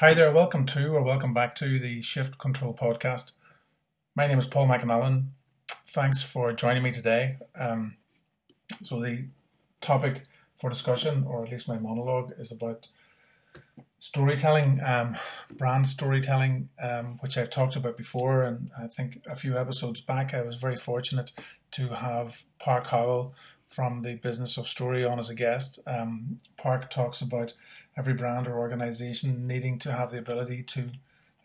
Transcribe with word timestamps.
Hi 0.00 0.14
there, 0.14 0.32
welcome 0.32 0.64
to 0.64 0.94
or 0.94 1.02
welcome 1.02 1.34
back 1.34 1.54
to 1.56 1.78
the 1.78 2.00
Shift 2.00 2.38
Control 2.38 2.72
podcast. 2.72 3.32
My 4.16 4.26
name 4.26 4.38
is 4.38 4.48
Paul 4.48 4.66
McAnallen. 4.66 5.26
Thanks 5.68 6.22
for 6.22 6.54
joining 6.54 6.82
me 6.82 6.90
today. 6.90 7.36
Um, 7.54 7.98
so, 8.82 8.98
the 8.98 9.26
topic 9.82 10.22
for 10.56 10.70
discussion, 10.70 11.24
or 11.24 11.44
at 11.44 11.50
least 11.50 11.68
my 11.68 11.78
monologue, 11.78 12.32
is 12.38 12.50
about 12.50 12.88
storytelling, 13.98 14.80
um, 14.82 15.18
brand 15.50 15.86
storytelling, 15.86 16.70
um, 16.82 17.18
which 17.20 17.36
I've 17.36 17.50
talked 17.50 17.76
about 17.76 17.98
before. 17.98 18.42
And 18.42 18.70
I 18.80 18.86
think 18.86 19.22
a 19.28 19.36
few 19.36 19.58
episodes 19.58 20.00
back, 20.00 20.32
I 20.32 20.40
was 20.40 20.58
very 20.58 20.76
fortunate 20.76 21.32
to 21.72 21.88
have 21.88 22.44
Park 22.58 22.86
Howell 22.86 23.34
from 23.70 24.02
the 24.02 24.16
business 24.16 24.58
of 24.58 24.66
story 24.66 25.04
on 25.04 25.18
as 25.20 25.30
a 25.30 25.34
guest. 25.34 25.78
Um, 25.86 26.38
Park 26.56 26.90
talks 26.90 27.22
about 27.22 27.54
every 27.96 28.14
brand 28.14 28.48
or 28.48 28.58
organization 28.58 29.46
needing 29.46 29.78
to 29.78 29.92
have 29.92 30.10
the 30.10 30.18
ability 30.18 30.64
to 30.64 30.86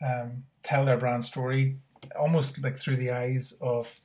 um, 0.03 0.43
tell 0.63 0.85
their 0.85 0.97
brand 0.97 1.23
story 1.23 1.77
almost 2.19 2.61
like 2.63 2.77
through 2.77 2.97
the 2.97 3.11
eyes 3.11 3.57
of 3.61 4.01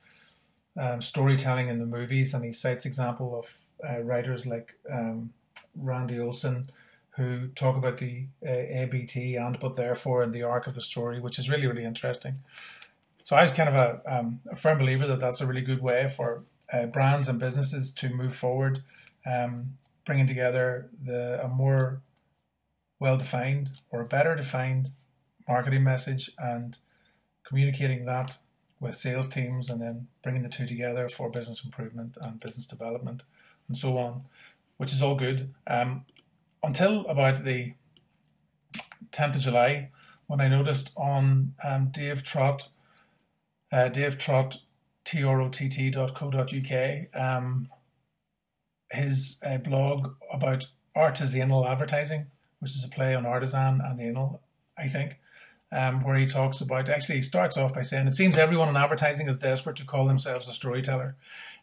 um, 0.77 1.01
storytelling 1.01 1.67
in 1.67 1.79
the 1.79 1.85
movies. 1.85 2.33
And 2.33 2.45
he 2.45 2.51
cites 2.51 2.85
example 2.85 3.37
of 3.37 3.57
uh, 3.87 4.01
writers 4.03 4.45
like 4.45 4.75
um, 4.89 5.33
Randy 5.75 6.19
Olson 6.19 6.69
who 7.17 7.47
talk 7.49 7.75
about 7.75 7.97
the 7.97 8.27
uh, 8.45 8.49
ABT 8.49 9.35
and 9.35 9.59
but 9.59 9.75
therefore 9.75 10.23
in 10.23 10.31
the 10.31 10.43
arc 10.43 10.67
of 10.67 10.75
the 10.75 10.81
story, 10.81 11.19
which 11.19 11.39
is 11.39 11.49
really 11.49 11.67
really 11.67 11.83
interesting. 11.83 12.35
So 13.23 13.35
I 13.35 13.43
was 13.43 13.51
kind 13.51 13.69
of 13.69 13.75
a, 13.75 14.01
um, 14.05 14.41
a 14.49 14.55
firm 14.55 14.77
believer 14.77 15.07
that 15.07 15.19
that's 15.19 15.41
a 15.41 15.47
really 15.47 15.61
good 15.61 15.81
way 15.81 16.07
for 16.07 16.43
uh, 16.71 16.85
brands 16.85 17.27
and 17.27 17.39
businesses 17.39 17.93
to 17.93 18.09
move 18.09 18.35
forward, 18.35 18.83
um, 19.25 19.77
bringing 20.05 20.27
together 20.27 20.89
the 21.01 21.43
a 21.43 21.47
more 21.47 22.01
well 22.99 23.17
defined 23.17 23.71
or 23.89 24.01
a 24.01 24.05
better 24.05 24.35
defined 24.35 24.91
marketing 25.47 25.83
message 25.83 26.31
and 26.37 26.77
communicating 27.43 28.05
that 28.05 28.37
with 28.79 28.95
sales 28.95 29.27
teams 29.27 29.69
and 29.69 29.81
then 29.81 30.07
bringing 30.23 30.43
the 30.43 30.49
two 30.49 30.65
together 30.65 31.09
for 31.09 31.29
business 31.29 31.63
improvement 31.63 32.17
and 32.21 32.39
business 32.39 32.65
development 32.65 33.23
and 33.67 33.77
so 33.77 33.97
on, 33.97 34.23
which 34.77 34.91
is 34.91 35.01
all 35.01 35.15
good. 35.15 35.53
Um, 35.67 36.05
until 36.63 37.05
about 37.07 37.43
the 37.43 37.73
10th 39.11 39.35
of 39.35 39.41
July, 39.41 39.89
when 40.27 40.41
I 40.41 40.47
noticed 40.47 40.93
on 40.95 41.53
um, 41.63 41.89
Dave 41.89 42.23
Trott, 42.23 42.69
uh, 43.71 43.89
Dave 43.89 44.17
Trott 44.17 44.59
trott.co.uk, 45.19 47.01
um, 47.13 47.67
his 48.91 49.41
uh, 49.45 49.57
blog 49.57 50.15
about 50.31 50.67
artisanal 50.95 51.69
advertising, 51.69 52.27
which 52.59 52.71
is 52.71 52.85
a 52.85 52.89
play 52.89 53.15
on 53.15 53.25
artisan 53.25 53.81
and 53.83 53.99
anal, 53.99 54.41
I 54.77 54.87
think, 54.87 55.19
um, 55.71 56.03
where 56.03 56.17
he 56.17 56.25
talks 56.25 56.61
about 56.61 56.89
actually 56.89 57.17
he 57.17 57.21
starts 57.21 57.57
off 57.57 57.73
by 57.73 57.81
saying 57.81 58.07
it 58.07 58.13
seems 58.13 58.37
everyone 58.37 58.69
in 58.69 58.75
advertising 58.75 59.27
is 59.27 59.37
desperate 59.37 59.77
to 59.77 59.85
call 59.85 60.05
themselves 60.05 60.47
a 60.47 60.51
storyteller, 60.51 61.15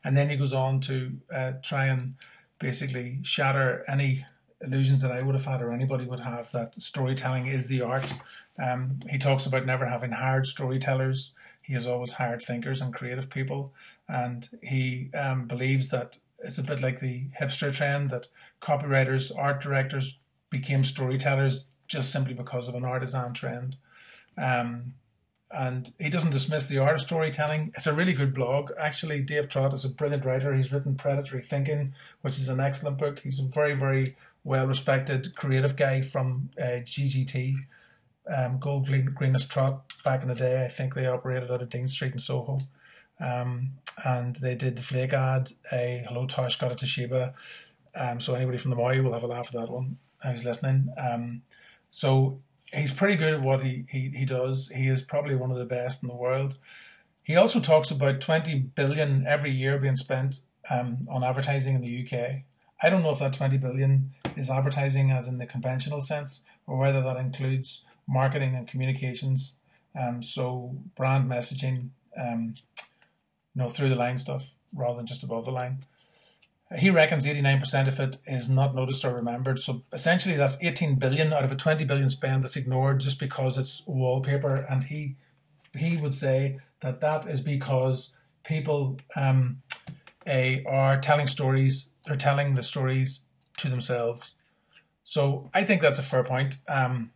and 0.04 0.16
then 0.16 0.30
he 0.30 0.36
goes 0.36 0.52
on 0.54 0.80
to 0.80 1.20
uh, 1.34 1.52
try 1.62 1.86
and 1.86 2.14
basically 2.58 3.18
shatter 3.22 3.84
any 3.86 4.24
illusions 4.60 5.02
that 5.02 5.12
I 5.12 5.22
would 5.22 5.36
have 5.36 5.44
had 5.44 5.62
or 5.62 5.72
anybody 5.72 6.04
would 6.04 6.20
have 6.20 6.50
that 6.52 6.74
storytelling 6.80 7.46
is 7.46 7.68
the 7.68 7.80
art. 7.80 8.12
Um, 8.58 8.98
he 9.08 9.18
talks 9.18 9.46
about 9.46 9.64
never 9.64 9.86
having 9.86 10.10
hired 10.10 10.48
storytellers 10.48 11.32
he 11.68 11.74
has 11.74 11.86
always 11.86 12.14
hired 12.14 12.40
thinkers 12.40 12.80
and 12.80 12.94
creative 12.94 13.28
people, 13.28 13.74
and 14.08 14.48
he 14.62 15.10
um, 15.12 15.46
believes 15.46 15.90
that 15.90 16.16
it's 16.38 16.56
a 16.56 16.62
bit 16.62 16.80
like 16.80 17.00
the 17.00 17.26
hipster 17.38 17.70
trend 17.70 18.08
that 18.08 18.28
copywriters, 18.62 19.30
art 19.36 19.60
directors 19.60 20.18
became 20.48 20.82
storytellers 20.82 21.68
just 21.86 22.10
simply 22.10 22.32
because 22.32 22.68
of 22.68 22.74
an 22.74 22.86
artisan 22.86 23.34
trend. 23.34 23.76
Um, 24.38 24.94
and 25.50 25.90
he 25.98 26.08
doesn't 26.08 26.30
dismiss 26.30 26.66
the 26.66 26.78
art 26.78 26.94
of 26.94 27.02
storytelling. 27.02 27.72
It's 27.74 27.86
a 27.86 27.92
really 27.92 28.14
good 28.14 28.32
blog. 28.32 28.70
Actually, 28.78 29.20
Dave 29.20 29.50
Trott 29.50 29.74
is 29.74 29.84
a 29.84 29.90
brilliant 29.90 30.24
writer. 30.24 30.54
He's 30.54 30.72
written 30.72 30.94
Predatory 30.94 31.42
Thinking, 31.42 31.92
which 32.22 32.38
is 32.38 32.48
an 32.48 32.60
excellent 32.60 32.96
book. 32.96 33.18
He's 33.18 33.40
a 33.40 33.44
very, 33.44 33.74
very 33.74 34.16
well 34.42 34.66
respected 34.66 35.34
creative 35.34 35.76
guy 35.76 36.00
from 36.00 36.48
uh, 36.58 36.80
GGT 36.86 37.56
um, 38.34 38.58
Gold 38.58 38.86
Greenlees 38.86 39.48
Trott 39.48 39.92
back 40.04 40.22
in 40.22 40.28
the 40.28 40.34
day. 40.34 40.64
I 40.64 40.68
think 40.68 40.94
they 40.94 41.06
operated 41.06 41.50
out 41.50 41.62
of 41.62 41.70
Dean 41.70 41.88
Street 41.88 42.12
in 42.12 42.18
Soho. 42.18 42.58
Um, 43.20 43.72
and 44.04 44.36
they 44.36 44.54
did 44.54 44.76
the 44.76 44.82
Flake 44.82 45.12
ad, 45.12 45.50
a 45.72 46.04
Hello 46.06 46.26
Tosh 46.26 46.58
got 46.58 46.72
it 46.72 46.78
Toshiba. 46.78 47.34
Um, 47.94 48.20
so 48.20 48.34
anybody 48.34 48.58
from 48.58 48.70
the 48.70 48.76
Moy 48.76 49.02
will 49.02 49.12
have 49.12 49.24
a 49.24 49.26
laugh 49.26 49.52
at 49.52 49.60
that 49.60 49.72
one 49.72 49.98
who's 50.22 50.44
listening. 50.44 50.88
Um, 50.96 51.42
so 51.90 52.38
he's 52.72 52.92
pretty 52.92 53.16
good 53.16 53.34
at 53.34 53.42
what 53.42 53.64
he, 53.64 53.86
he, 53.88 54.10
he 54.10 54.24
does. 54.24 54.70
He 54.74 54.88
is 54.88 55.02
probably 55.02 55.34
one 55.34 55.50
of 55.50 55.58
the 55.58 55.64
best 55.64 56.02
in 56.02 56.08
the 56.08 56.14
world. 56.14 56.58
He 57.22 57.36
also 57.36 57.60
talks 57.60 57.90
about 57.90 58.20
20 58.20 58.58
billion 58.58 59.26
every 59.26 59.50
year 59.50 59.78
being 59.78 59.96
spent 59.96 60.40
um, 60.70 61.06
on 61.10 61.24
advertising 61.24 61.74
in 61.74 61.82
the 61.82 62.04
UK. 62.04 62.42
I 62.80 62.90
don't 62.90 63.02
know 63.02 63.10
if 63.10 63.18
that 63.18 63.32
20 63.32 63.58
billion 63.58 64.12
is 64.36 64.48
advertising 64.48 65.10
as 65.10 65.26
in 65.26 65.38
the 65.38 65.46
conventional 65.46 66.00
sense 66.00 66.44
or 66.66 66.78
whether 66.78 67.02
that 67.02 67.16
includes 67.16 67.84
marketing 68.08 68.56
and 68.56 68.66
communications. 68.66 69.58
Um, 69.98 70.22
so 70.22 70.76
brand 70.96 71.30
messaging, 71.30 71.90
um, 72.16 72.54
you 73.54 73.62
know, 73.62 73.68
through 73.68 73.90
the 73.90 73.96
line 73.96 74.18
stuff 74.18 74.50
rather 74.74 74.96
than 74.96 75.06
just 75.06 75.22
above 75.22 75.44
the 75.44 75.50
line. 75.50 75.84
He 76.76 76.90
reckons 76.90 77.26
89% 77.26 77.88
of 77.88 77.98
it 77.98 78.18
is 78.26 78.50
not 78.50 78.74
noticed 78.74 79.04
or 79.04 79.14
remembered. 79.14 79.58
So 79.58 79.82
essentially, 79.92 80.36
that's 80.36 80.62
18 80.62 80.96
billion 80.96 81.32
out 81.32 81.44
of 81.44 81.52
a 81.52 81.56
20 81.56 81.84
billion 81.84 82.10
spend 82.10 82.44
that's 82.44 82.56
ignored 82.56 83.00
just 83.00 83.18
because 83.18 83.56
it's 83.56 83.82
wallpaper. 83.86 84.66
And 84.68 84.84
he 84.84 85.16
he 85.76 85.96
would 85.96 86.14
say 86.14 86.60
that 86.80 87.00
that 87.00 87.26
is 87.26 87.40
because 87.40 88.16
people 88.44 88.98
um, 89.16 89.62
a, 90.26 90.62
are 90.64 91.00
telling 91.00 91.26
stories. 91.26 91.92
They're 92.04 92.16
telling 92.16 92.54
the 92.54 92.62
stories 92.62 93.24
to 93.58 93.68
themselves. 93.68 94.34
So 95.04 95.50
I 95.54 95.64
think 95.64 95.80
that's 95.80 95.98
a 95.98 96.02
fair 96.02 96.22
point. 96.22 96.58
Um, 96.68 97.12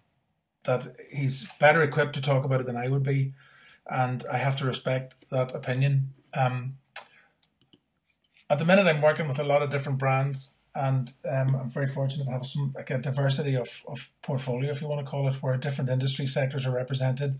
that 0.64 0.96
he's 1.10 1.52
better 1.54 1.82
equipped 1.82 2.14
to 2.14 2.22
talk 2.22 2.44
about 2.44 2.60
it 2.60 2.66
than 2.66 2.76
I 2.76 2.88
would 2.88 3.02
be, 3.02 3.32
and 3.86 4.24
I 4.30 4.38
have 4.38 4.56
to 4.56 4.64
respect 4.64 5.16
that 5.30 5.54
opinion. 5.54 6.14
Um, 6.34 6.74
at 8.48 8.58
the 8.58 8.64
minute, 8.64 8.86
I'm 8.86 9.00
working 9.00 9.28
with 9.28 9.38
a 9.38 9.44
lot 9.44 9.62
of 9.62 9.70
different 9.70 9.98
brands, 9.98 10.54
and 10.74 11.12
um, 11.30 11.54
I'm 11.54 11.70
very 11.70 11.86
fortunate 11.86 12.26
to 12.26 12.32
have 12.32 12.46
some 12.46 12.72
like 12.74 12.90
a 12.90 12.98
diversity 12.98 13.56
of, 13.56 13.82
of 13.88 14.10
portfolio, 14.22 14.70
if 14.70 14.80
you 14.80 14.88
want 14.88 15.04
to 15.04 15.10
call 15.10 15.28
it, 15.28 15.42
where 15.42 15.56
different 15.56 15.90
industry 15.90 16.26
sectors 16.26 16.66
are 16.66 16.74
represented. 16.74 17.36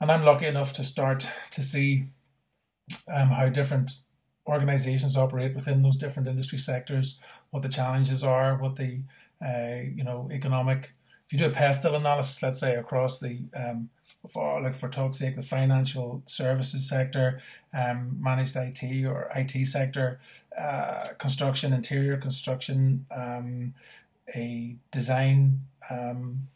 And 0.00 0.10
I'm 0.10 0.24
lucky 0.24 0.46
enough 0.46 0.72
to 0.74 0.84
start 0.84 1.28
to 1.50 1.62
see 1.62 2.04
um, 3.08 3.28
how 3.28 3.48
different 3.48 3.92
organizations 4.46 5.16
operate 5.16 5.54
within 5.54 5.82
those 5.82 5.96
different 5.96 6.28
industry 6.28 6.58
sectors, 6.58 7.20
what 7.50 7.62
the 7.62 7.68
challenges 7.68 8.22
are, 8.22 8.56
what 8.56 8.76
the 8.76 9.02
uh, 9.44 9.82
you 9.94 10.04
know 10.04 10.28
economic 10.32 10.92
you 11.34 11.38
do 11.38 11.46
a 11.46 11.50
pestle 11.50 11.96
analysis, 11.96 12.40
let's 12.44 12.60
say 12.60 12.76
across 12.76 13.18
the 13.18 13.40
um, 13.56 13.90
for 14.28 14.62
like 14.62 14.72
for 14.72 14.88
talk's 14.88 15.18
sake, 15.18 15.34
the 15.34 15.42
financial 15.42 16.22
services 16.26 16.88
sector, 16.88 17.40
um, 17.72 18.16
managed 18.20 18.54
IT 18.54 19.04
or 19.04 19.28
IT 19.34 19.66
sector, 19.66 20.20
uh, 20.56 21.08
construction, 21.18 21.72
interior 21.72 22.16
construction, 22.16 23.04
um, 23.10 23.74
a 24.34 24.76
design, 24.92 25.62
um, 25.90 26.46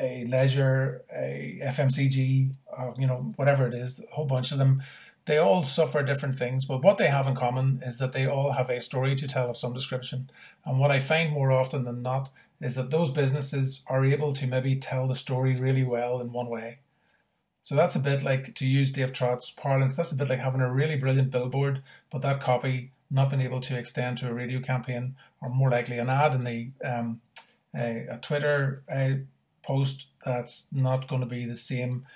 a 0.00 0.24
leisure, 0.24 1.02
a 1.14 1.60
FMCG, 1.62 2.56
or, 2.76 2.94
you 2.98 3.06
know, 3.06 3.32
whatever 3.36 3.68
it 3.68 3.74
is, 3.74 4.04
a 4.10 4.14
whole 4.16 4.26
bunch 4.26 4.50
of 4.50 4.58
them. 4.58 4.82
They 5.26 5.38
all 5.38 5.62
suffer 5.62 6.02
different 6.02 6.38
things, 6.38 6.64
but 6.64 6.82
what 6.82 6.98
they 6.98 7.08
have 7.08 7.28
in 7.28 7.34
common 7.36 7.80
is 7.84 7.98
that 7.98 8.14
they 8.14 8.26
all 8.26 8.52
have 8.52 8.68
a 8.68 8.80
story 8.80 9.14
to 9.14 9.28
tell 9.28 9.48
of 9.48 9.56
some 9.56 9.74
description. 9.74 10.28
And 10.64 10.80
what 10.80 10.90
I 10.90 10.98
find 10.98 11.32
more 11.32 11.52
often 11.52 11.84
than 11.84 12.02
not 12.02 12.30
is 12.60 12.76
that 12.76 12.90
those 12.90 13.10
businesses 13.10 13.84
are 13.86 14.04
able 14.04 14.32
to 14.32 14.46
maybe 14.46 14.76
tell 14.76 15.06
the 15.06 15.14
story 15.14 15.54
really 15.54 15.84
well 15.84 16.20
in 16.20 16.32
one 16.32 16.48
way. 16.48 16.80
So 17.62 17.74
that's 17.74 17.96
a 17.96 18.00
bit 18.00 18.22
like, 18.22 18.54
to 18.54 18.66
use 18.66 18.92
Dave 18.92 19.12
Trott's 19.12 19.50
parlance, 19.50 19.96
that's 19.96 20.12
a 20.12 20.16
bit 20.16 20.28
like 20.28 20.40
having 20.40 20.60
a 20.60 20.72
really 20.72 20.96
brilliant 20.96 21.30
billboard, 21.30 21.82
but 22.10 22.22
that 22.22 22.40
copy 22.40 22.92
not 23.10 23.30
being 23.30 23.42
able 23.42 23.60
to 23.60 23.76
extend 23.76 24.18
to 24.18 24.28
a 24.28 24.34
radio 24.34 24.60
campaign, 24.60 25.16
or 25.40 25.48
more 25.48 25.70
likely 25.70 25.98
an 25.98 26.10
ad 26.10 26.34
in 26.34 26.44
the 26.44 26.70
um, 26.84 27.20
a, 27.74 28.06
a 28.10 28.18
Twitter 28.18 28.82
a 28.90 29.20
post 29.62 30.06
that's 30.24 30.68
not 30.72 31.08
going 31.08 31.20
to 31.20 31.26
be 31.26 31.44
the 31.44 31.54
same 31.54 32.06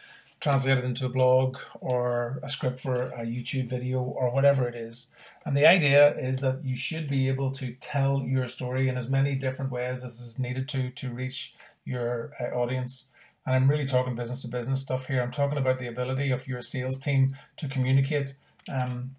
translated 0.43 0.85
into 0.85 1.07
a 1.07 1.09
blog 1.09 1.57
or 1.81 2.41
a 2.43 2.49
script 2.49 2.81
for 2.81 2.95
a 2.95 3.25
YouTube 3.25 3.69
video 3.69 4.01
or 4.01 4.35
whatever 4.35 4.69
it 4.69 4.75
is. 4.75 5.13
And 5.47 5.57
the 5.57 5.67
idea 5.67 6.17
is 6.19 6.41
that 6.41 6.65
you 6.65 6.77
should 6.77 7.09
be 7.09 7.29
able 7.29 7.53
to 7.53 7.75
tell 7.75 8.23
your 8.23 8.49
story 8.49 8.89
in 8.89 8.99
as 8.99 9.09
many 9.09 9.37
different 9.37 9.71
ways 9.71 10.03
as 10.05 10.21
is 10.21 10.41
needed 10.41 10.69
to 10.71 10.91
to 10.91 11.11
reach 11.11 11.55
your 11.85 12.33
uh, 12.41 12.55
audience. 12.57 13.09
And 13.47 13.55
I'm 13.55 13.71
really 13.71 13.87
talking 13.87 14.17
business 14.17 14.43
to 14.43 14.49
business 14.49 14.81
stuff 14.81 15.07
here. 15.07 15.23
I'm 15.23 15.31
talking 15.31 15.59
about 15.59 15.79
the 15.79 15.89
ability 15.89 16.31
of 16.31 16.49
your 16.49 16.63
sales 16.63 16.99
team 16.99 17.37
to 17.57 17.69
communicate 17.69 18.35
um, 18.69 19.17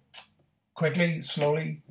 quickly, 0.74 1.20
slowly, 1.20 1.82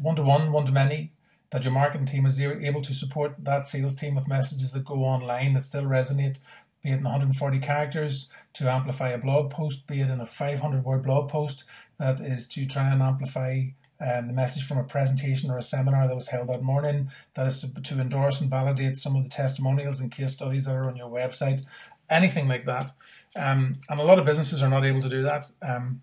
one 0.00 0.16
to 0.16 0.22
one, 0.22 0.52
one 0.52 0.66
to 0.66 0.72
many, 0.72 1.12
that 1.50 1.64
your 1.64 1.72
marketing 1.72 2.06
team 2.06 2.26
is 2.26 2.40
able 2.40 2.82
to 2.82 2.94
support 2.94 3.34
that 3.38 3.66
sales 3.66 3.94
team 3.94 4.14
with 4.14 4.28
messages 4.28 4.72
that 4.72 4.84
go 4.84 5.04
online 5.04 5.54
that 5.54 5.62
still 5.62 5.84
resonate, 5.84 6.38
be 6.82 6.90
it 6.90 6.98
in 6.98 7.04
140 7.04 7.58
characters 7.58 8.32
to 8.54 8.70
amplify 8.70 9.10
a 9.10 9.18
blog 9.18 9.50
post, 9.50 9.86
be 9.86 10.00
it 10.00 10.10
in 10.10 10.20
a 10.20 10.26
500 10.26 10.84
word 10.84 11.02
blog 11.02 11.28
post 11.28 11.64
that 11.98 12.20
is 12.20 12.48
to 12.48 12.66
try 12.66 12.90
and 12.90 13.02
amplify 13.02 13.64
um, 14.00 14.28
the 14.28 14.32
message 14.32 14.64
from 14.64 14.78
a 14.78 14.84
presentation 14.84 15.50
or 15.50 15.58
a 15.58 15.62
seminar 15.62 16.06
that 16.06 16.14
was 16.14 16.28
held 16.28 16.48
that 16.48 16.62
morning, 16.62 17.10
that 17.34 17.46
is 17.46 17.60
to, 17.60 17.82
to 17.82 18.00
endorse 18.00 18.40
and 18.40 18.50
validate 18.50 18.96
some 18.96 19.16
of 19.16 19.24
the 19.24 19.30
testimonials 19.30 20.00
and 20.00 20.12
case 20.12 20.32
studies 20.32 20.66
that 20.66 20.76
are 20.76 20.88
on 20.88 20.96
your 20.96 21.10
website, 21.10 21.62
anything 22.08 22.46
like 22.46 22.64
that. 22.66 22.92
Um, 23.34 23.72
and 23.88 23.98
a 23.98 24.04
lot 24.04 24.18
of 24.18 24.24
businesses 24.24 24.62
are 24.62 24.70
not 24.70 24.84
able 24.84 25.02
to 25.02 25.08
do 25.08 25.22
that. 25.22 25.50
Um, 25.60 26.02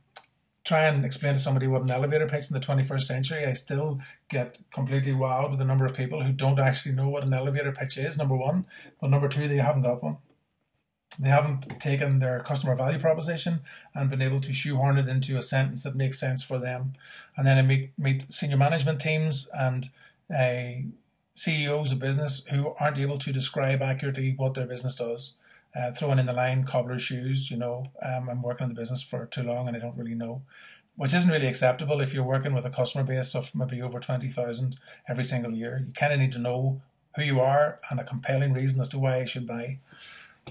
try 0.66 0.88
and 0.88 1.06
explain 1.06 1.34
to 1.34 1.40
somebody 1.40 1.68
what 1.68 1.84
an 1.84 1.92
elevator 1.92 2.28
pitch 2.28 2.52
in 2.52 2.60
the 2.60 2.66
21st 2.66 3.02
century, 3.02 3.46
I 3.46 3.54
still 3.54 4.02
get 4.30 4.60
completely 4.74 5.12
wowed 5.12 5.52
with 5.52 5.60
the 5.60 5.66
number 5.66 5.86
of 5.86 5.96
people 5.96 6.24
who 6.24 6.34
don't 6.34 6.60
actually 6.60 6.96
know 6.96 7.08
what 7.08 7.24
an 7.24 7.34
elevator 7.34 7.72
pitch 7.72 7.98
is, 7.98 8.18
number 8.18 8.36
one. 8.36 8.66
But 9.00 9.12
number 9.12 9.30
two, 9.30 9.48
they 9.48 9.58
haven't 9.58 9.84
got 9.84 10.04
one. 10.04 10.18
They 11.20 11.30
haven't 11.30 11.80
taken 11.80 12.20
their 12.20 12.40
customer 12.42 12.76
value 12.76 13.00
proposition 13.00 13.62
and 13.94 14.10
been 14.10 14.22
able 14.22 14.42
to 14.42 14.54
shoehorn 14.54 14.98
it 14.98 15.08
into 15.08 15.38
a 15.38 15.42
sentence 15.42 15.84
that 15.84 15.96
makes 15.96 16.20
sense 16.20 16.44
for 16.44 16.60
them. 16.60 16.94
And 17.38 17.46
then 17.46 17.58
I 17.58 17.62
meet, 17.62 17.92
meet 17.98 18.34
senior 18.34 18.58
management 18.58 19.02
teams 19.02 19.50
and 19.58 19.90
uh, 20.34 20.88
CEOs 21.36 21.92
of 21.92 22.00
business 22.00 22.46
who 22.48 22.76
aren't 22.80 22.98
able 22.98 23.18
to 23.20 23.34
describe 23.34 23.82
accurately 23.82 24.34
what 24.36 24.54
their 24.54 24.68
business 24.68 24.96
does 24.96 25.38
uh, 25.76 25.92
throwing 25.92 26.20
in 26.20 26.26
the 26.26 26.34
line 26.34 26.64
cobbler's 26.64 27.02
shoes. 27.02 27.52
You 27.52 27.58
know, 27.58 27.92
um, 28.02 28.30
I'm 28.30 28.42
working 28.42 28.66
in 28.66 28.74
the 28.74 28.80
business 28.80 29.02
for 29.02 29.26
too 29.26 29.44
long 29.44 29.68
and 29.68 29.76
I 29.76 29.80
don't 29.80 29.98
really 29.98 30.16
know, 30.16 30.42
which 30.96 31.14
isn't 31.14 31.32
really 31.32 31.48
acceptable 31.48 32.00
if 32.02 32.14
you're 32.14 32.24
working 32.24 32.54
with 32.54 32.66
a 32.66 32.70
customer 32.70 33.04
base 33.04 33.36
of 33.36 33.54
maybe 33.54 33.82
over 33.82 34.00
20,000 34.00 34.78
every 35.08 35.24
single 35.24 35.52
year. 35.52 35.84
You 35.86 35.94
kind 35.94 36.14
of 36.14 36.20
need 36.20 36.32
to 36.34 36.40
know 36.40 36.82
who 37.16 37.24
you 37.24 37.40
are 37.42 37.80
and 37.90 38.00
a 38.00 38.04
compelling 38.04 38.54
reason 38.54 38.80
as 38.82 38.90
to 38.90 39.00
why 39.00 39.18
I 39.18 39.26
should 39.26 39.48
buy. 39.48 39.80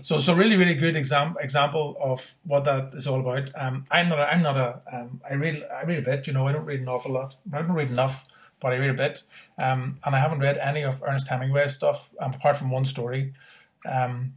So, 0.03 0.19
so 0.19 0.35
really, 0.35 0.57
really 0.57 0.75
good 0.75 0.97
exam, 0.97 1.37
example 1.41 1.97
of 2.01 2.35
what 2.45 2.65
that 2.65 2.93
is 2.95 3.07
all 3.07 3.21
about. 3.21 3.51
Um, 3.55 3.87
I'm 3.91 4.09
not, 4.09 4.19
a, 4.19 4.33
I'm 4.33 4.43
not 4.43 4.57
a, 4.57 4.83
um, 4.93 5.21
I 5.29 5.35
read, 5.35 5.65
I 5.73 5.85
read 5.85 6.01
a 6.01 6.03
bit. 6.03 6.27
You 6.27 6.33
know, 6.33 6.47
I 6.47 6.53
don't 6.53 6.67
read 6.67 6.81
an 6.81 6.89
awful 6.89 7.13
lot. 7.13 7.37
I 7.53 7.63
don't 7.63 7.73
read 7.73 7.91
enough, 7.91 8.27
but 8.61 8.73
I 8.73 8.77
read 8.77 8.91
a 8.91 8.95
bit. 8.95 9.23
Um, 9.57 9.99
and 10.05 10.15
I 10.15 10.19
haven't 10.19 10.41
read 10.41 10.59
any 10.59 10.83
of 10.83 11.03
Ernest 11.07 11.29
Hemingway's 11.29 11.75
stuff 11.75 12.13
um, 12.19 12.35
apart 12.35 12.57
from 12.57 12.71
one 12.71 12.85
story. 12.85 13.33
Um, 13.87 14.35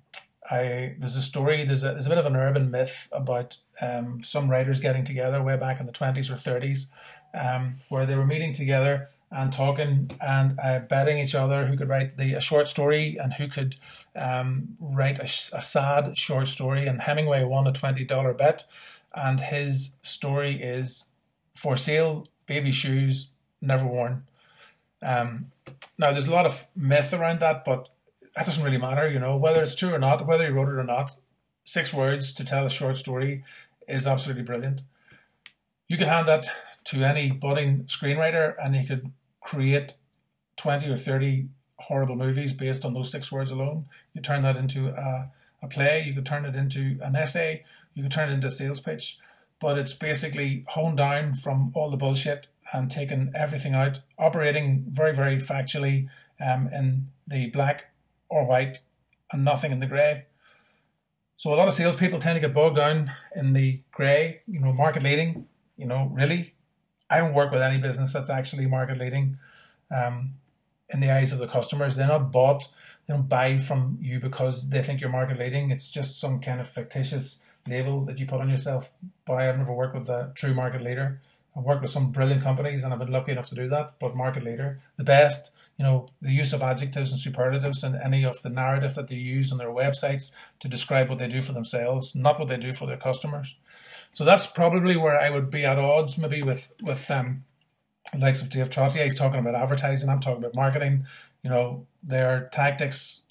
I 0.50 0.96
there's 0.98 1.18
a 1.18 1.22
story 1.22 1.66
there's 1.66 1.84
a 1.84 1.92
there's 1.92 2.06
a 2.06 2.10
bit 2.10 2.18
of 2.18 2.26
an 2.26 2.36
urban 2.36 2.72
myth 2.72 3.10
about 3.12 3.58
um, 3.82 4.24
some 4.24 4.50
writers 4.50 4.80
getting 4.80 5.04
together 5.04 5.44
way 5.44 5.58
back 5.58 5.80
in 5.80 5.86
the 5.86 5.92
twenties 5.92 6.32
or 6.32 6.38
thirties, 6.38 6.92
um, 7.34 7.78
where 7.90 8.06
they 8.06 8.16
were 8.16 8.26
meeting 8.26 8.54
together 8.54 9.10
and 9.30 9.52
talking 9.52 10.10
and 10.22 10.58
uh, 10.64 10.80
betting 10.80 11.18
each 11.20 11.36
other 11.36 11.66
who 11.66 11.76
could 11.78 11.90
write 11.90 12.18
the 12.18 12.34
a 12.34 12.42
short 12.42 12.68
story 12.68 13.18
and 13.22 13.34
who 13.34 13.48
could 13.48 13.76
um, 14.16 14.78
write 14.80 15.20
a, 15.20 15.24
a 15.24 15.62
sad 15.62 16.18
short 16.18 16.48
story. 16.48 16.88
And 16.88 17.02
Hemingway 17.02 17.44
won 17.44 17.68
a 17.68 17.74
twenty 17.74 18.06
dollar 18.06 18.34
bet, 18.34 18.66
and 19.14 19.40
his 19.40 19.98
story 20.02 20.62
is 20.62 21.10
for 21.54 21.76
sale 21.76 22.28
baby 22.46 22.72
shoes 22.72 23.32
never 23.62 23.86
worn. 23.86 24.24
Um, 25.02 25.52
now 25.98 26.12
there's 26.12 26.28
a 26.28 26.32
lot 26.32 26.46
of 26.46 26.68
myth 26.76 27.14
around 27.14 27.40
that, 27.40 27.66
but 27.66 27.90
that 28.36 28.46
doesn't 28.46 28.64
really 28.64 28.78
matter, 28.78 29.10
you 29.10 29.20
know, 29.20 29.36
whether 29.36 29.62
it's 29.62 29.76
true 29.76 29.94
or 29.94 30.00
not, 30.00 30.26
whether 30.26 30.46
he 30.46 30.52
wrote 30.52 30.70
it 30.70 30.80
or 30.80 30.84
not. 30.84 31.18
Six 31.64 31.94
words 31.94 32.34
to 32.34 32.46
tell 32.46 32.66
a 32.66 32.70
short 32.70 32.98
story 32.98 33.44
is 33.88 34.08
absolutely 34.08 34.44
brilliant. 34.44 34.84
You 35.88 35.98
can 35.98 36.08
hand 36.08 36.28
that 36.28 36.50
to 36.88 37.04
any 37.04 37.32
budding 37.32 37.84
screenwriter 37.84 38.56
and 38.64 38.76
he 38.76 38.86
could 38.86 39.12
create 39.42 39.94
20 40.56 40.90
or 40.90 40.98
30 40.98 41.50
horrible 41.80 42.16
movies 42.16 42.54
based 42.54 42.86
on 42.86 42.94
those 42.94 43.12
six 43.12 43.32
words 43.32 43.52
alone. 43.52 43.86
You 44.14 44.22
turn 44.22 44.42
that 44.44 44.56
into 44.56 44.88
a, 44.88 45.30
a 45.62 45.68
play, 45.68 46.04
you 46.08 46.14
could 46.14 46.26
turn 46.26 46.46
it 46.46 46.56
into 46.56 46.98
an 47.02 47.16
essay, 47.16 47.66
you 47.94 48.04
could 48.04 48.12
turn 48.12 48.30
it 48.30 48.34
into 48.34 48.48
a 48.48 48.52
sales 48.52 48.80
pitch. 48.80 49.18
But 49.60 49.78
it's 49.78 49.94
basically 49.94 50.66
honed 50.70 50.98
down 50.98 51.34
from 51.34 51.72
all 51.76 51.90
the 51.90 51.98
bullshit 51.98 52.48
and 52.74 52.90
taken 52.90 53.32
everything 53.36 53.74
out, 53.74 54.00
operating 54.18 54.86
very, 54.90 55.14
very 55.14 55.38
factually 55.38 56.10
um, 56.40 56.70
in 56.72 57.08
the 57.28 57.50
black 57.50 57.92
or 58.30 58.46
white 58.46 58.82
and 59.32 59.44
nothing 59.44 59.72
in 59.72 59.80
the 59.80 59.88
grey. 59.88 60.26
So 61.36 61.54
a 61.54 61.56
lot 61.56 61.68
of 61.68 61.74
salespeople 61.74 62.20
tend 62.20 62.38
to 62.38 62.48
get 62.48 62.54
bogged 62.54 62.78
down 62.78 63.12
in 63.36 63.54
the 63.54 63.82
grey, 63.92 64.42
you 64.48 64.60
know, 64.60 64.72
market 64.72 65.04
leading. 65.04 65.48
You 65.76 65.86
know, 65.86 66.10
really, 66.12 66.56
I 67.10 67.20
don't 67.20 67.34
work 67.34 67.52
with 67.52 67.62
any 67.62 67.78
business 67.78 68.14
that's 68.14 68.30
actually 68.30 68.66
market 68.68 68.98
leading 68.98 69.38
um, 69.90 70.36
in 70.90 71.00
the 71.00 71.12
eyes 71.12 71.34
of 71.34 71.40
the 71.40 71.48
customers. 71.48 71.96
They're 71.96 72.08
not 72.08 72.32
bought, 72.32 72.68
they 73.06 73.14
don't 73.14 73.30
buy 73.30 73.58
from 73.58 73.98
you 74.02 74.20
because 74.20 74.70
they 74.70 74.82
think 74.82 75.02
you're 75.02 75.10
market 75.10 75.40
leading. 75.40 75.72
It's 75.72 75.90
just 75.90 76.20
some 76.20 76.40
kind 76.40 76.60
of 76.60 76.68
fictitious 76.68 77.44
label 77.68 78.06
that 78.06 78.20
you 78.20 78.26
put 78.26 78.42
on 78.42 78.50
yourself. 78.50 78.92
But 79.26 79.36
I 79.36 79.44
have 79.44 79.58
never 79.58 79.74
worked 79.74 79.96
with 79.96 80.10
a 80.10 80.32
true 80.36 80.54
market 80.54 80.82
leader. 80.82 81.22
I've 81.56 81.64
worked 81.64 81.82
with 81.82 81.92
some 81.92 82.12
brilliant 82.12 82.44
companies 82.44 82.84
and 82.84 82.94
I've 82.94 83.00
been 83.00 83.12
lucky 83.12 83.32
enough 83.32 83.50
to 83.50 83.56
do 83.56 83.68
that. 83.70 83.94
But 84.00 84.16
market 84.16 84.44
leader, 84.44 84.80
the 84.98 85.04
best 85.04 85.52
you 85.78 85.86
know, 85.86 86.10
the 86.22 86.32
use 86.32 86.54
of 86.54 86.64
adjectives 86.64 87.12
and 87.12 87.20
superlatives 87.20 87.84
and 87.84 87.96
any 87.96 88.26
of 88.26 88.42
the 88.42 88.50
narrative 88.50 88.96
that 88.96 89.08
they 89.08 89.16
use 89.16 89.52
on 89.52 89.60
their 89.60 89.70
websites 89.70 90.34
to 90.60 90.68
describe 90.68 91.08
what 91.08 91.20
they 91.20 91.28
do 91.28 91.42
for 91.42 91.54
themselves, 91.54 92.16
not 92.16 92.40
what 92.40 92.50
they 92.50 92.58
do 92.58 92.74
for 92.74 92.88
their 92.88 92.98
customers. 92.98 93.56
So 94.18 94.26
that's 94.26 94.48
probably 94.48 94.98
where 94.98 95.22
I 95.22 95.30
would 95.30 95.52
be 95.52 95.64
at 95.64 95.78
odds, 95.78 96.18
maybe 96.18 96.42
with 96.42 96.74
with 96.82 97.12
um, 97.12 97.44
likes 98.18 98.42
of 98.42 98.50
Dave 98.50 98.72
Trottier. 98.72 99.04
He's 99.04 99.14
talking 99.14 99.40
about 99.40 99.54
advertising. 99.54 100.10
I'm 100.10 100.20
talking 100.20 100.44
about 100.44 100.56
marketing. 100.56 101.06
You 101.44 101.52
know, 101.52 101.86
their 102.02 102.50
tactics 102.52 103.26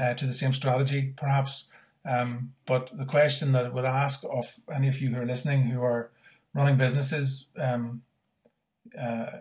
uh, 0.00 0.14
to 0.14 0.24
the 0.24 0.32
same 0.32 0.54
strategy, 0.54 1.12
perhaps. 1.18 1.68
Um, 2.06 2.54
but 2.64 2.96
the 2.96 3.04
question 3.04 3.52
that 3.52 3.66
I 3.66 3.68
would 3.68 3.84
ask 3.84 4.24
of 4.24 4.60
any 4.74 4.88
of 4.88 5.02
you 5.02 5.10
who 5.10 5.20
are 5.20 5.26
listening, 5.26 5.64
who 5.64 5.82
are 5.82 6.10
running 6.54 6.78
businesses, 6.78 7.48
um, 7.58 8.00
uh, 8.98 9.40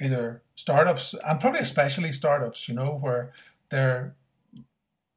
either 0.00 0.42
startups 0.54 1.12
and 1.26 1.40
probably 1.40 1.58
especially 1.58 2.12
startups, 2.12 2.68
you 2.68 2.76
know, 2.76 2.98
where 2.98 3.32
they're 3.70 4.14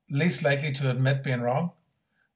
least 0.10 0.44
likely 0.44 0.72
to 0.72 0.90
admit 0.90 1.24
being 1.24 1.42
wrong 1.42 1.74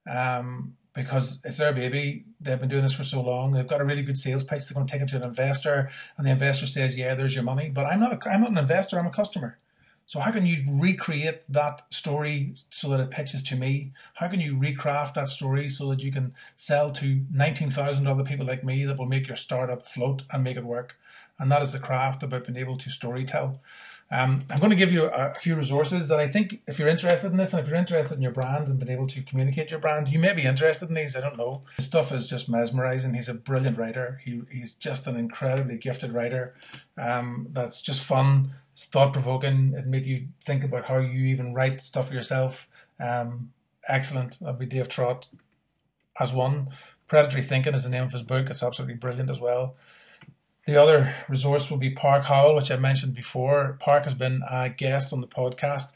um, 0.08 0.76
because 0.94 1.42
it's 1.46 1.58
their 1.58 1.74
baby. 1.74 2.26
They've 2.40 2.60
been 2.60 2.70
doing 2.70 2.84
this 2.84 2.94
for 2.94 3.04
so 3.04 3.22
long. 3.22 3.52
They've 3.52 3.68
got 3.68 3.82
a 3.82 3.86
really 3.86 4.04
good 4.04 4.18
sales 4.18 4.44
pitch. 4.44 4.68
They're 4.68 4.76
going 4.76 4.88
to 4.88 4.92
take 4.92 5.02
it 5.02 5.10
to 5.10 5.18
an 5.18 5.24
investor, 5.24 5.90
and 6.18 6.28
the 6.28 6.32
investor 6.32 6.68
says, 6.68 6.98
"Yeah, 6.98 7.16
there's 7.16 7.36
your 7.36 7.44
money." 7.44 7.70
But 7.70 7.86
I'm 7.86 8.00
not. 8.00 8.14
A, 8.14 8.30
I'm 8.30 8.42
not 8.42 8.52
an 8.52 8.58
investor. 8.58 9.00
I'm 9.00 9.08
a 9.08 9.12
customer. 9.12 9.58
So 10.12 10.20
how 10.20 10.32
can 10.34 10.46
you 10.46 10.66
recreate 10.68 11.44
that 11.48 11.84
story 11.90 12.52
so 12.70 12.90
that 12.90 13.00
it 13.00 13.12
pitches 13.12 13.44
to 13.44 13.56
me? 13.56 13.94
How 14.16 14.28
can 14.28 14.42
you 14.42 14.58
recraft 14.58 15.14
that 15.14 15.30
story 15.30 15.70
so 15.70 15.90
that 15.90 16.04
you 16.04 16.12
can 16.12 16.34
sell 16.54 16.92
to 16.92 17.22
19,000 17.32 18.06
other 18.06 18.26
people 18.26 18.46
like 18.46 18.62
me 18.62 18.84
that 18.84 18.98
will 18.98 19.06
make 19.06 19.30
your 19.30 19.38
startup 19.38 19.84
float 19.84 20.24
and 20.30 20.44
make 20.44 20.58
it 20.58 20.66
work? 20.66 20.98
and 21.42 21.52
that 21.52 21.64
is 21.64 21.74
the 21.74 21.80
craft 21.80 22.22
about 22.22 22.46
being 22.46 22.58
able 22.58 22.78
to 22.78 22.90
storytell. 22.90 23.58
Um, 24.12 24.44
I'm 24.52 24.60
going 24.60 24.72
to 24.72 24.76
give 24.76 24.92
you 24.92 25.06
a, 25.06 25.32
a, 25.32 25.34
few 25.36 25.56
resources 25.56 26.10
that 26.10 26.20
I 26.20 26.28
think, 26.28 26.62
if 26.68 26.78
you're 26.78 26.90
interested 26.90 27.32
in 27.32 27.38
this, 27.38 27.54
and 27.54 27.62
if 27.62 27.70
you're 27.70 27.80
interested 27.80 28.18
in 28.18 28.22
your 28.22 28.34
brand 28.34 28.68
and 28.68 28.78
being 28.78 28.92
able 28.92 29.08
to 29.08 29.22
communicate 29.22 29.72
your 29.72 29.80
brand, 29.80 30.10
you 30.10 30.20
may 30.20 30.34
be 30.34 30.44
interested 30.44 30.90
in 30.90 30.96
these. 30.96 31.16
I 31.16 31.22
don't 31.22 31.38
know. 31.38 31.64
His 31.78 31.86
stuff 31.86 32.12
is 32.12 32.30
just 32.30 32.50
mesmerizing. 32.50 33.14
He's 33.14 33.30
a 33.30 33.34
brilliant 33.34 33.78
writer. 33.78 34.22
He, 34.24 34.42
he's 34.52 34.74
just 34.76 35.08
an 35.08 35.16
incredibly 35.16 35.78
gifted 35.78 36.12
writer. 36.14 36.54
Um, 36.98 37.48
that's 37.54 37.82
just 37.82 38.06
fun. 38.06 38.52
It's 38.82 38.90
thought 38.90 39.14
provoking. 39.14 39.76
It 39.78 39.86
make 39.86 40.08
you 40.08 40.30
think 40.44 40.64
about 40.64 40.86
how 40.86 40.98
you 40.98 41.26
even 41.26 41.54
write 41.54 41.82
stuff 41.82 42.12
yourself. 42.12 42.68
Um, 43.00 43.52
excellent. 43.88 44.40
That'd 44.40 44.58
be 44.58 44.66
Dave 44.66 44.90
Trott 44.90 45.28
as 46.20 46.34
one. 46.34 46.70
Predatory 47.06 47.44
Thinking 47.44 47.76
is 47.76 47.84
the 47.84 47.92
name 47.92 48.06
of 48.06 48.14
his 48.14 48.24
book. 48.24 48.50
It's 48.50 48.64
absolutely 48.64 48.96
brilliant 48.96 49.30
as 49.30 49.40
well. 49.40 49.76
The 50.66 50.82
other 50.82 51.14
resource 51.30 51.70
will 51.70 51.78
be 51.78 51.92
Park 51.92 52.26
Howell, 52.26 52.56
which 52.56 52.72
I 52.72 52.78
mentioned 52.78 53.14
before. 53.14 53.78
Park 53.80 54.06
has 54.06 54.16
been 54.16 54.42
a 54.50 54.70
guest 54.70 55.14
on 55.14 55.22
the 55.22 55.28
podcast. 55.28 55.94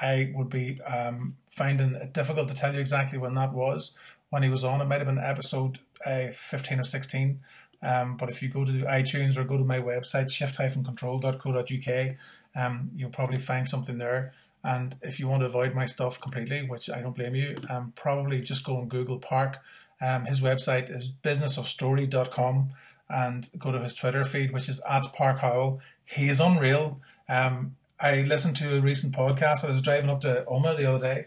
I 0.00 0.32
would 0.34 0.50
be 0.50 0.76
um, 0.82 1.36
finding 1.46 1.94
it 1.94 2.12
difficult 2.12 2.48
to 2.48 2.54
tell 2.54 2.74
you 2.74 2.80
exactly 2.80 3.16
when 3.16 3.34
that 3.34 3.52
was, 3.52 3.96
when 4.30 4.42
he 4.42 4.48
was 4.48 4.64
on. 4.64 4.80
It 4.80 4.86
might 4.86 4.98
have 4.98 5.06
been 5.06 5.18
episode 5.20 5.78
uh, 6.04 6.32
15 6.32 6.80
or 6.80 6.84
16. 6.84 7.38
Um, 7.84 8.16
but 8.16 8.28
if 8.30 8.42
you 8.42 8.48
go 8.48 8.64
to 8.64 8.72
iTunes 8.72 9.36
or 9.36 9.44
go 9.44 9.58
to 9.58 9.64
my 9.64 9.80
website, 9.80 10.30
shift-control.co.uk, 10.30 12.16
um, 12.56 12.90
you'll 12.96 13.10
probably 13.10 13.38
find 13.38 13.68
something 13.68 13.98
there. 13.98 14.32
And 14.62 14.96
if 15.02 15.20
you 15.20 15.28
want 15.28 15.40
to 15.40 15.46
avoid 15.46 15.74
my 15.74 15.84
stuff 15.84 16.20
completely, 16.20 16.62
which 16.66 16.88
I 16.88 17.02
don't 17.02 17.14
blame 17.14 17.34
you, 17.34 17.54
um, 17.68 17.92
probably 17.96 18.40
just 18.40 18.64
go 18.64 18.78
and 18.78 18.90
Google 18.90 19.18
Park. 19.18 19.58
Um, 20.00 20.24
his 20.24 20.40
website 20.40 20.90
is 20.94 21.12
businessofstory.com 21.22 22.70
and 23.10 23.50
go 23.58 23.70
to 23.72 23.80
his 23.80 23.94
Twitter 23.94 24.24
feed, 24.24 24.52
which 24.52 24.68
is 24.68 24.82
at 24.88 25.12
Park 25.12 25.40
Howell. 25.40 25.80
He 26.04 26.28
is 26.28 26.40
unreal. 26.40 27.00
Um, 27.28 27.76
I 28.00 28.22
listened 28.22 28.56
to 28.56 28.76
a 28.76 28.80
recent 28.80 29.14
podcast. 29.14 29.68
I 29.68 29.72
was 29.72 29.82
driving 29.82 30.10
up 30.10 30.20
to 30.22 30.44
Omagh 30.48 30.76
the 30.78 30.86
other 30.86 31.06
day. 31.06 31.26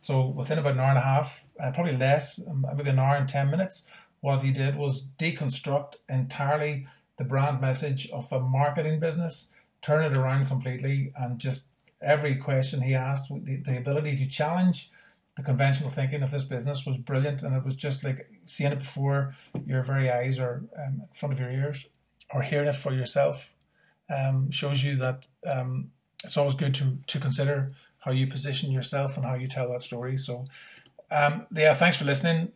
So 0.00 0.26
within 0.26 0.58
about 0.58 0.74
an 0.74 0.80
hour 0.80 0.88
and 0.90 0.98
a 0.98 1.02
half, 1.02 1.44
uh, 1.60 1.70
probably 1.70 1.96
less, 1.96 2.44
um, 2.48 2.66
maybe 2.76 2.90
an 2.90 2.98
hour 2.98 3.14
and 3.14 3.28
10 3.28 3.50
minutes, 3.50 3.88
what 4.22 4.42
he 4.42 4.50
did 4.50 4.76
was 4.76 5.08
deconstruct 5.18 5.96
entirely 6.08 6.86
the 7.18 7.24
brand 7.24 7.60
message 7.60 8.08
of 8.10 8.32
a 8.32 8.40
marketing 8.40 8.98
business 8.98 9.52
turn 9.82 10.10
it 10.10 10.16
around 10.16 10.46
completely 10.46 11.12
and 11.14 11.38
just 11.38 11.68
every 12.02 12.36
question 12.36 12.82
he 12.82 12.94
asked, 12.94 13.28
the, 13.44 13.56
the 13.56 13.76
ability 13.76 14.16
to 14.16 14.26
challenge 14.26 14.90
the 15.36 15.42
conventional 15.42 15.90
thinking 15.90 16.22
of 16.22 16.30
this 16.30 16.44
business 16.44 16.84
was 16.84 16.98
brilliant, 16.98 17.42
and 17.42 17.56
it 17.56 17.64
was 17.64 17.74
just 17.74 18.04
like 18.04 18.28
seeing 18.44 18.72
it 18.72 18.80
before 18.80 19.34
your 19.64 19.82
very 19.82 20.10
eyes 20.10 20.38
or 20.38 20.64
um, 20.76 21.02
in 21.02 21.14
front 21.14 21.32
of 21.32 21.40
your 21.40 21.50
ears, 21.50 21.86
or 22.34 22.42
hearing 22.42 22.68
it 22.68 22.76
for 22.76 22.92
yourself. 22.92 23.52
Um, 24.14 24.50
shows 24.50 24.84
you 24.84 24.96
that 24.96 25.28
um, 25.46 25.90
it's 26.22 26.36
always 26.36 26.54
good 26.54 26.74
to 26.74 26.98
to 27.06 27.18
consider 27.18 27.72
how 28.00 28.10
you 28.10 28.26
position 28.26 28.72
yourself 28.72 29.16
and 29.16 29.24
how 29.24 29.34
you 29.34 29.46
tell 29.46 29.72
that 29.72 29.80
story. 29.80 30.18
So, 30.18 30.44
um, 31.10 31.46
yeah, 31.54 31.72
thanks 31.72 31.96
for 31.96 32.04
listening. 32.04 32.52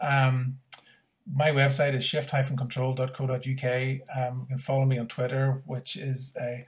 My 1.32 1.50
website 1.50 1.94
is 1.94 2.04
shift-control.co.uk. 2.04 3.38
Um, 3.40 4.40
you 4.40 4.46
can 4.48 4.58
follow 4.58 4.84
me 4.84 4.98
on 4.98 5.08
Twitter, 5.08 5.62
which 5.66 5.96
is 5.96 6.36
a, 6.40 6.66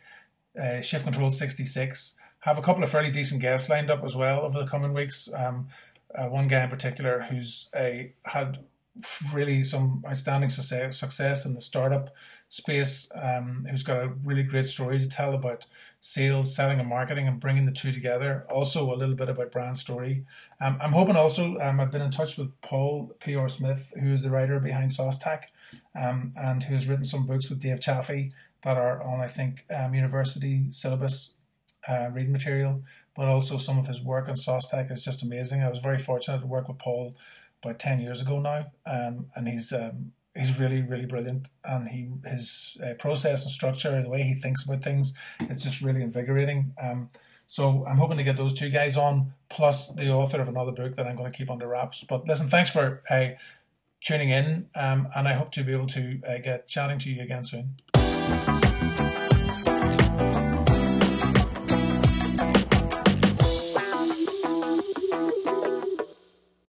a 0.56 0.82
shift 0.82 1.04
control 1.04 1.30
66. 1.30 2.16
Have 2.40 2.58
a 2.58 2.62
couple 2.62 2.82
of 2.82 2.90
fairly 2.90 3.10
decent 3.10 3.40
guests 3.40 3.68
lined 3.68 3.90
up 3.90 4.04
as 4.04 4.16
well 4.16 4.40
over 4.40 4.58
the 4.58 4.66
coming 4.66 4.92
weeks. 4.92 5.28
Um, 5.34 5.68
uh, 6.14 6.26
one 6.26 6.48
guy 6.48 6.64
in 6.64 6.70
particular 6.70 7.26
who's 7.30 7.70
a 7.74 8.12
had 8.24 8.64
really 9.32 9.62
some 9.62 10.04
outstanding 10.08 10.50
success, 10.50 10.98
success 10.98 11.44
in 11.46 11.54
the 11.54 11.60
startup 11.60 12.10
space, 12.48 13.08
um, 13.14 13.66
who's 13.70 13.82
got 13.82 14.02
a 14.02 14.08
really 14.24 14.42
great 14.42 14.66
story 14.66 14.98
to 14.98 15.06
tell 15.06 15.34
about 15.34 15.66
sales, 16.00 16.54
selling, 16.54 16.80
and 16.80 16.88
marketing, 16.88 17.26
and 17.26 17.40
bringing 17.40 17.66
the 17.66 17.72
two 17.72 17.92
together. 17.92 18.46
Also, 18.50 18.92
a 18.92 18.96
little 18.96 19.14
bit 19.14 19.28
about 19.28 19.52
brand 19.52 19.76
story. 19.76 20.24
Um, 20.60 20.78
I'm 20.80 20.92
hoping 20.92 21.16
also, 21.16 21.58
um, 21.58 21.80
I've 21.80 21.90
been 21.90 22.02
in 22.02 22.10
touch 22.10 22.36
with 22.36 22.58
Paul 22.60 23.14
P.R. 23.20 23.48
Smith, 23.48 23.92
who 24.00 24.12
is 24.12 24.22
the 24.22 24.30
writer 24.30 24.60
behind 24.60 24.90
SOSTAC, 24.90 25.44
um, 25.94 26.32
and 26.36 26.64
who 26.64 26.74
has 26.74 26.88
written 26.88 27.04
some 27.04 27.26
books 27.26 27.50
with 27.50 27.60
Dave 27.60 27.80
Chaffee 27.80 28.32
that 28.62 28.76
are 28.76 29.02
on, 29.02 29.20
I 29.20 29.28
think, 29.28 29.64
um, 29.74 29.94
university 29.94 30.66
syllabus 30.70 31.34
uh, 31.88 32.10
reading 32.12 32.32
material 32.32 32.82
but 33.18 33.26
also 33.26 33.58
some 33.58 33.76
of 33.78 33.88
his 33.88 34.00
work 34.00 34.28
on 34.28 34.36
SOSTAC 34.36 34.92
is 34.92 35.02
just 35.02 35.24
amazing. 35.24 35.60
I 35.60 35.68
was 35.68 35.80
very 35.80 35.98
fortunate 35.98 36.38
to 36.38 36.46
work 36.46 36.68
with 36.68 36.78
Paul 36.78 37.16
about 37.60 37.80
10 37.80 38.00
years 38.00 38.22
ago 38.22 38.38
now, 38.38 38.70
um, 38.86 39.26
and 39.34 39.48
he's 39.48 39.72
um, 39.72 40.12
he's 40.36 40.58
really, 40.58 40.82
really 40.82 41.06
brilliant. 41.06 41.50
And 41.64 41.88
he 41.88 42.08
his 42.24 42.78
uh, 42.84 42.94
process 42.94 43.44
and 43.44 43.52
structure, 43.52 44.02
the 44.02 44.08
way 44.08 44.22
he 44.22 44.34
thinks 44.34 44.64
about 44.64 44.82
things, 44.82 45.14
is 45.48 45.62
just 45.62 45.82
really 45.82 46.02
invigorating. 46.02 46.74
Um, 46.80 47.10
so 47.46 47.86
I'm 47.86 47.96
hoping 47.96 48.18
to 48.18 48.24
get 48.24 48.36
those 48.36 48.52
two 48.52 48.68
guys 48.68 48.96
on, 48.96 49.32
plus 49.48 49.88
the 49.94 50.12
author 50.12 50.40
of 50.40 50.48
another 50.48 50.72
book 50.72 50.96
that 50.96 51.06
I'm 51.06 51.16
going 51.16 51.32
to 51.32 51.36
keep 51.36 51.50
under 51.50 51.66
wraps. 51.66 52.04
But 52.04 52.26
listen, 52.26 52.48
thanks 52.48 52.70
for 52.70 53.02
uh, 53.08 53.28
tuning 54.02 54.28
in, 54.28 54.68
um, 54.74 55.08
and 55.16 55.26
I 55.26 55.32
hope 55.32 55.50
to 55.52 55.64
be 55.64 55.72
able 55.72 55.86
to 55.88 56.20
uh, 56.28 56.38
get 56.38 56.68
chatting 56.68 56.98
to 57.00 57.10
you 57.10 57.22
again 57.22 57.44
soon. 57.44 57.76